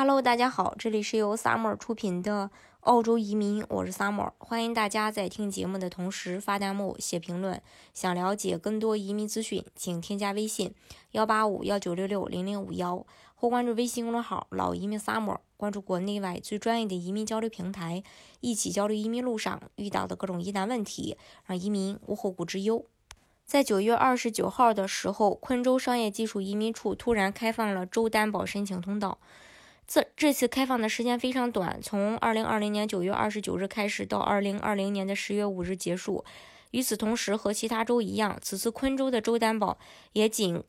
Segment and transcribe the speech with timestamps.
[0.00, 2.52] Hello，大家好，这里是由 Summer 出品的
[2.82, 7.60] 澳洲移民，我是 Summer，欢迎大家在听节目的同时发弹幕、写评论。
[7.92, 10.72] 想了解更多移民资讯，请添加微信
[11.10, 18.04] 幺八五幺九六六零零五幺，或关注微信公众号“老移民 Summer”，关注国内外最专业的移民交流平台，
[18.38, 22.84] 一起交流移民路上遇到的各种疑难问题，让移民无后顾之忧。
[23.44, 29.18] 在九月二十九号的时候，昆州商业技术移民处突然开放了州担保申请通道。
[29.88, 36.22] 这这次开放的时间非常短，从二零二零年九月二十九日开始到二零二零年的十月五日结束。
[36.72, 39.78] 与此同时，和其他州一样，此次昆州的州担保
[40.12, 40.62] 也仅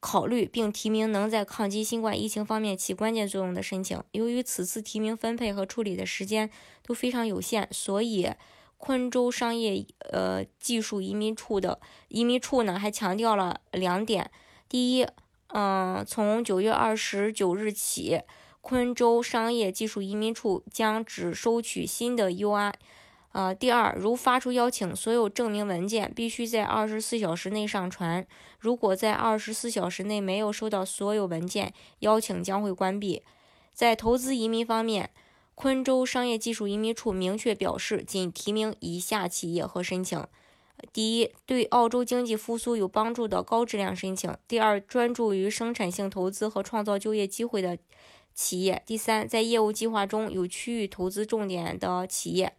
[0.00, 4.02] 考虑并提名能在抗击新冠疫情方面起关键作用的申请。
[4.12, 6.48] 由于此次提名分配和处理的时间
[6.82, 8.30] 都非常有限，所以
[8.78, 11.78] 昆州商业呃技术移民处的
[12.08, 14.30] 移民处呢还强调了两点：
[14.70, 15.06] 第一，
[15.48, 18.22] 嗯，从九月二十九日起。
[18.64, 22.72] 昆州商业技术移民处将只收取新的 UI。
[23.32, 28.26] 呃，第二，如发出邀请，所有证明文件必须在二十四小时内上传。
[28.58, 33.22] 如果在二十四小时内没有收到所有文件，邀请将会关闭。
[33.74, 35.10] 在投资移民方面，
[35.54, 40.26] 昆州商业技术移民处明确表示，仅提名以下企业和申请：
[40.90, 47.76] 第一，对澳洲经济复苏有帮助的高质量申请；第二，专注于生产性投资和创造就业机会的。
[48.34, 52.54] 企业第三，在业务计划中有区域投资重点的企业。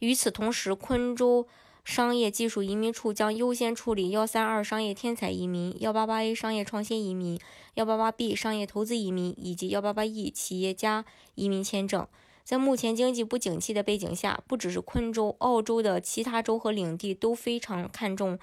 [0.00, 1.46] 与此同时，昆州
[1.84, 7.40] 商业技术移民处将优先处理幺三二商业天才移民、幺八八 A 商业创新移民、
[7.74, 11.04] 幺八八 B 商业投资移民以及幺八八 E 企业家
[11.36, 12.06] 移民签证。
[12.44, 18.36] 在目前经济不景气的背景下，不只是昆州，澳洲的其他州和领地都非常看重。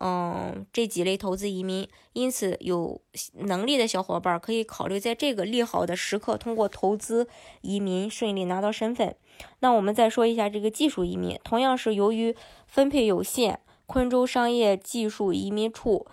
[0.00, 3.00] 嗯，这几类投资移民，因此有
[3.34, 7.28] 能力的小伙伴可以考虑在这个利好的时刻，通过投资
[7.60, 9.14] 移民顺利拿到身份。
[9.60, 12.34] 那我们再说一下这个技术移民，同样是由于
[12.66, 16.06] 分配有限，昆州商业技术移民处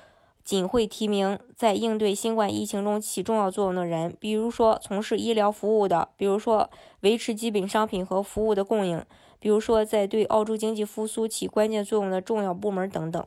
[0.44, 6.70] 仅会提名在应对新冠疫情中起重要作用的人，比如说从事医疗服务的，比如说
[7.02, 9.04] 维持基本商品和服务的供应，
[9.40, 13.26] 比如说在对澳洲经济复苏起关键作用的重要部门等等。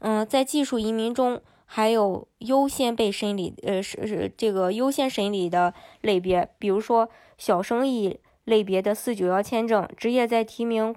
[0.00, 5.72] 嗯，在技术移民中，还有优先被审理，呃，是是这个优先审理的
[6.02, 10.94] 类别，比如说小生意类别的四九幺签证，职业在提名，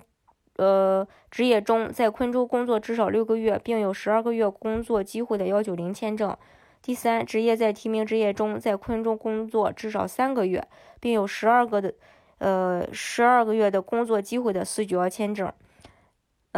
[0.57, 6.35] 呃，职业中在昆州工作至少六个月，并有十二个月工作机会的幺九零签证。
[6.81, 10.67] 第三，职业在提名职业中在昆州工作至少三个月，
[10.99, 11.93] 并有十二个的，
[12.37, 15.51] 呃，十二个月的工作机会的四九幺签证。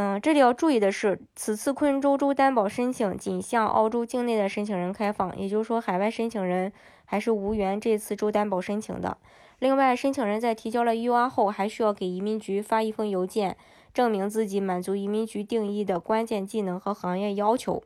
[0.01, 6.71] 嗯，这里要注意的是，此次昆州州担保申请仅向澳洲境内的申请人开放，也就是说，海外申请人
[7.03, 9.17] 还是无缘这次州担保申请的。
[9.59, 13.57] 另外，申请人在提交了 UR 后，还需要给移民局发一封邮件，
[13.93, 17.83] 证明自己满足移民局定义的关键技能和行业要求。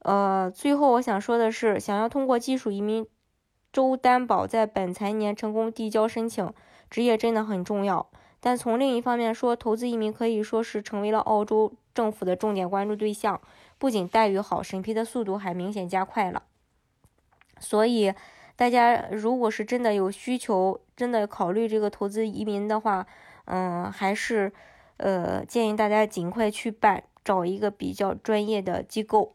[0.00, 3.06] 呃，最后我想说的是，想要通过技术移民
[3.72, 6.52] 州担保在本财年成功递交申请，
[6.90, 8.10] 职业真的很重要。
[8.40, 13.40] 但从另一方面说，投资移民可以说是成为了澳洲政府的重点关注对象。
[13.78, 16.42] 不仅待遇好，审批的速度还明显加快了。
[17.60, 18.12] 所以，
[18.56, 23.06] 大家如果是真的有需求，真的考虑这个投资移民的话，
[23.44, 24.52] 嗯，还是
[24.98, 29.34] 呃建议大家尽快去办，找一个比较专业的机构。